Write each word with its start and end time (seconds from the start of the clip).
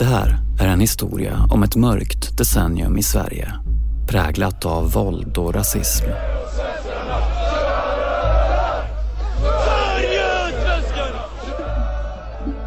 Det 0.00 0.06
här 0.06 0.38
är 0.60 0.68
en 0.68 0.80
historia 0.80 1.46
om 1.50 1.62
ett 1.62 1.76
mörkt 1.76 2.38
decennium 2.38 2.98
i 2.98 3.02
Sverige 3.02 3.52
präglat 4.08 4.64
av 4.64 4.92
våld 4.92 5.38
och 5.38 5.54
rasism. 5.54 6.04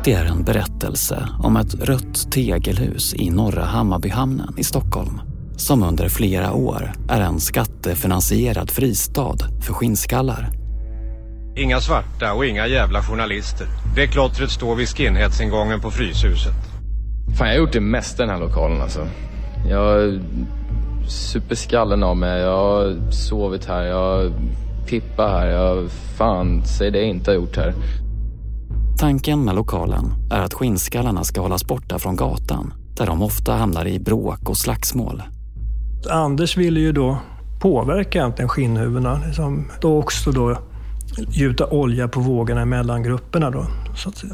Det 0.04 0.14
är 0.14 0.26
en 0.26 0.44
berättelse 0.44 1.28
om 1.40 1.58
ett 1.58 1.74
rött 1.74 2.32
tegelhus 2.32 3.14
i 3.14 3.30
Norra 3.30 3.66
Hammarbyhamnen 3.66 4.54
i 4.58 4.64
Stockholm 4.64 5.22
som 5.58 5.84
under 5.84 6.10
flera 6.10 6.54
år 6.54 6.94
är 7.10 7.22
en 7.22 7.40
skattefinansierad 7.40 8.72
fristad 8.72 9.38
för 9.66 9.74
skinnskallar. 9.74 10.50
Inga 11.56 11.82
svarta 11.82 12.34
och 12.34 12.46
inga 12.46 12.68
jävla 12.68 13.02
journalister. 13.02 13.68
Det 13.96 14.08
klottret 14.08 14.52
står 14.52 14.76
vid 14.76 14.88
skinheadsingången 14.88 15.82
på 15.82 15.92
Fryshuset. 15.92 16.73
Fan, 17.38 17.48
jag 17.48 17.56
har 17.56 17.60
gjort 17.60 17.74
det 17.74 17.80
mesta 17.80 18.24
i 18.24 18.26
den 18.26 18.36
här 18.36 18.42
lokalen 18.42 18.82
alltså. 18.82 19.08
Jag 19.70 19.78
har 19.78 20.20
super 21.08 21.56
skallen 21.56 22.04
av 22.04 22.18
mig, 22.18 22.42
jag 22.42 22.58
har 22.58 23.12
sovit 23.12 23.66
här, 23.66 23.84
jag 23.84 23.96
har 23.96 24.32
pippat 24.88 25.32
här, 25.32 25.48
jag 25.48 25.90
fan, 25.92 26.66
säg 26.66 26.92
det 26.92 27.00
jag 27.00 27.08
inte 27.08 27.32
har 27.32 27.36
gjort 27.36 27.58
här. 27.58 27.74
Tanken 29.00 29.46
med 29.46 29.56
lokalen 29.56 30.06
är 30.32 30.42
att 30.42 30.54
skinnskallarna 30.54 31.24
ska 31.24 31.42
hållas 31.42 31.68
borta 31.68 32.00
från 32.00 32.16
gatan 32.16 32.74
där 32.98 33.06
de 33.06 33.22
ofta 33.22 33.54
hamnar 33.54 33.88
i 33.88 34.00
bråk 34.00 34.50
och 34.50 34.58
slagsmål. 34.58 35.24
Anders 36.10 36.58
ville 36.58 36.80
ju 36.80 36.92
då 36.92 37.18
påverka 37.62 38.20
egentligen 38.20 38.50
skinnhuvudena. 38.50 39.22
Liksom, 39.26 39.68
då 39.82 39.98
också 39.98 40.32
då 40.32 40.58
gjuta 41.30 41.68
olja 41.68 42.08
på 42.08 42.20
vågorna 42.20 42.66
mellan 42.66 43.04
grupperna. 43.04 43.50
Då, 43.50 43.66
så 43.96 44.10
att 44.10 44.18
säga. 44.18 44.34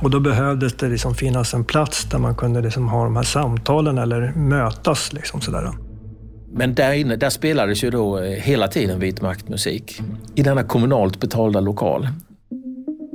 Och 0.00 0.10
då 0.10 0.20
behövdes 0.20 0.72
det 0.72 0.88
liksom 0.88 1.14
finnas 1.14 1.54
en 1.54 1.64
plats 1.64 2.04
där 2.04 2.18
man 2.18 2.34
kunde 2.34 2.60
liksom 2.60 2.88
ha 2.88 3.04
de 3.04 3.16
här 3.16 3.22
samtalen 3.22 3.98
eller 3.98 4.32
mötas. 4.32 5.12
Liksom 5.12 5.40
sådär. 5.40 5.72
Men 6.52 6.74
där 6.74 6.92
inne 6.92 7.16
där 7.16 7.30
spelades 7.30 7.84
ju 7.84 7.90
då 7.90 8.18
eh, 8.18 8.30
hela 8.30 8.68
tiden 8.68 9.00
vit 9.00 9.22
maktmusik 9.22 10.00
i 10.34 10.42
denna 10.42 10.62
kommunalt 10.62 11.20
betalda 11.20 11.60
lokal. 11.60 12.08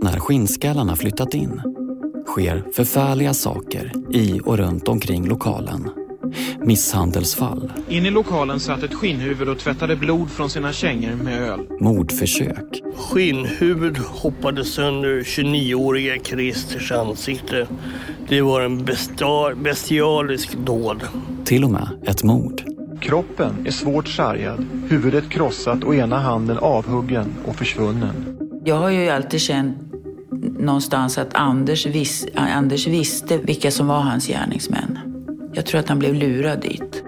När 0.03 0.19
skinnskallarna 0.19 0.95
flyttat 0.95 1.33
in 1.33 1.61
sker 2.27 2.63
förfärliga 2.75 3.33
saker 3.33 3.91
i 4.13 4.39
och 4.45 4.57
runt 4.57 4.87
omkring 4.87 5.27
lokalen. 5.27 5.89
Misshandelsfall. 6.65 7.71
In 7.89 8.05
i 8.05 8.09
lokalen 8.09 8.59
satt 8.59 8.83
ett 8.83 8.93
skinnhuvud 8.93 9.49
och 9.49 9.59
tvättade 9.59 9.95
blod 9.95 10.31
från 10.31 10.49
sina 10.49 10.73
kängor 10.73 11.15
med 11.15 11.41
öl. 11.41 11.59
Mordförsök. 11.79 12.81
Skinnhuvud 12.95 13.97
hoppade 13.97 14.65
sönder 14.65 15.19
29-åriga 15.23 16.23
Christers 16.23 16.91
ansikte. 16.91 17.67
Det 18.29 18.41
var 18.41 18.61
en 18.61 18.85
bestial, 18.85 19.55
bestialisk 19.55 20.57
dåd. 20.57 21.03
Till 21.45 21.63
och 21.63 21.71
med 21.71 21.89
ett 22.07 22.23
mord. 22.23 22.63
Kroppen 23.01 23.65
är 23.65 23.71
svårt 23.71 24.07
sargad, 24.07 24.65
huvudet 24.89 25.29
krossat 25.29 25.83
och 25.83 25.95
ena 25.95 26.19
handen 26.19 26.57
avhuggen 26.57 27.25
och 27.45 27.55
försvunnen. 27.55 28.37
Jag 28.65 28.75
har 28.75 28.89
ju 28.89 29.09
alltid 29.09 29.41
känt 29.41 29.77
någonstans 30.59 31.17
att 31.17 31.33
Anders, 31.33 31.85
vis, 31.85 32.27
Anders 32.35 32.87
visste 32.87 33.37
vilka 33.37 33.71
som 33.71 33.87
var 33.87 33.99
hans 33.99 34.27
gärningsmän. 34.27 35.10
Jag 35.53 35.65
tror 35.65 35.79
att 35.79 35.89
han 35.89 35.99
blev 35.99 36.13
lurad 36.13 36.61
dit. 36.61 37.03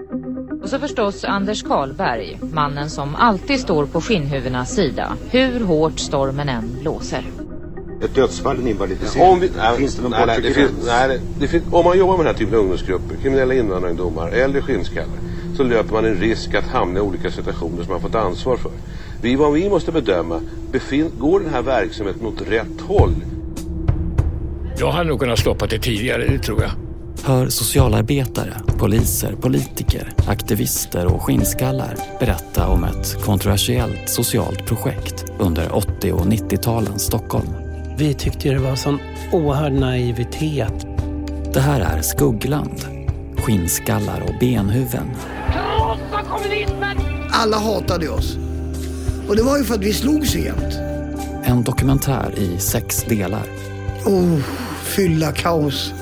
Och 0.62 0.68
så 0.68 0.78
förstås 0.78 1.24
Anders 1.24 1.62
Karlberg, 1.62 2.38
mannen 2.52 2.90
som 2.90 3.14
alltid 3.14 3.60
står 3.60 3.86
på 3.86 4.00
skinnhuvudenas 4.00 4.74
sida, 4.74 5.16
hur 5.30 5.60
hårt 5.60 5.98
stormen 5.98 6.48
än 6.48 6.76
blåser. 6.80 7.22
Ett 8.04 8.14
dödsfall, 8.14 8.58
en 8.58 8.68
invalidisering. 8.68 9.28
Om 9.28 9.40
vi, 9.40 9.50
nej, 9.56 9.76
finns 9.76 9.96
det 9.96 10.02
någon 10.02 10.10
nej, 10.10 10.26
nej, 10.26 10.40
det 10.42 10.50
finns, 10.50 10.70
nej, 10.86 11.20
det 11.38 11.48
finns, 11.48 11.64
Om 11.72 11.84
man 11.84 11.98
jobbar 11.98 12.16
med 12.16 12.26
den 12.26 12.34
här 12.34 12.38
typen 12.38 12.54
av 12.54 12.60
ungdomsgrupper, 12.60 13.16
kriminella 13.22 13.54
invandrarungdomar, 13.54 14.30
äldre 14.30 14.62
skinnskallar, 14.62 15.18
så 15.56 15.62
löper 15.62 15.92
man 15.92 16.04
en 16.04 16.14
risk 16.14 16.54
att 16.54 16.64
hamna 16.64 16.98
i 16.98 17.02
olika 17.02 17.30
situationer 17.30 17.82
som 17.82 17.92
man 17.92 18.00
fått 18.00 18.14
ansvar 18.14 18.56
för. 18.56 18.72
Vi, 19.22 19.36
vad 19.36 19.52
vi 19.52 19.68
måste 19.68 19.92
bedöma, 19.92 20.40
befin, 20.72 21.10
går 21.18 21.40
den 21.40 21.50
här 21.50 21.62
verksamheten 21.62 22.26
åt 22.26 22.42
rätt 22.48 22.80
håll? 22.80 23.14
Jag 24.78 24.90
hade 24.90 25.08
nog 25.08 25.20
kunnat 25.20 25.38
stoppa 25.38 25.66
det 25.66 25.78
tidigare, 25.78 26.26
det 26.26 26.38
tror 26.38 26.62
jag. 26.62 26.70
Hör 27.26 27.48
socialarbetare, 27.48 28.52
poliser, 28.78 29.32
politiker, 29.32 30.12
aktivister 30.28 31.06
och 31.06 31.22
skinnskallar 31.22 31.96
berätta 32.20 32.68
om 32.68 32.84
ett 32.84 33.24
kontroversiellt 33.24 34.08
socialt 34.08 34.66
projekt 34.66 35.24
under 35.38 35.74
80 35.74 36.12
och 36.12 36.26
90-talens 36.26 36.98
Stockholm. 36.98 37.48
Vi 37.98 38.14
tyckte 38.14 38.48
det 38.48 38.58
var 38.58 38.76
sån 38.76 38.98
oerhörd 39.32 39.72
naivitet. 39.72 40.86
Det 41.54 41.60
här 41.60 41.80
är 41.80 42.02
Skuggland. 42.02 42.84
Skinnskallar 43.36 44.20
och 44.20 44.34
benhuven. 44.40 45.10
Krossa 45.52 46.24
kommunismen! 46.30 46.96
Alla 47.30 47.58
hatade 47.58 48.08
oss. 48.08 48.36
Och 49.28 49.36
det 49.36 49.42
var 49.42 49.58
ju 49.58 49.64
för 49.64 49.74
att 49.74 49.84
vi 49.84 49.92
slog 49.92 50.26
så 50.26 50.38
jämt. 50.38 50.74
En 51.44 51.62
dokumentär 51.62 52.34
i 52.38 52.58
sex 52.58 53.04
delar. 53.08 53.46
Oh, 54.06 54.38
fylla 54.82 55.32
kaos. 55.32 55.92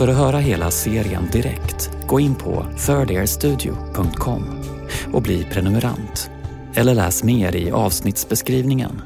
För 0.00 0.08
att 0.08 0.16
höra 0.16 0.38
hela 0.38 0.70
serien 0.70 1.28
direkt, 1.32 1.90
gå 2.06 2.20
in 2.20 2.34
på 2.34 2.66
thirdairstudio.com 2.86 4.44
och 5.12 5.22
bli 5.22 5.44
prenumerant. 5.44 6.30
Eller 6.74 6.94
läs 6.94 7.24
mer 7.24 7.56
i 7.56 7.70
avsnittsbeskrivningen 7.70 9.02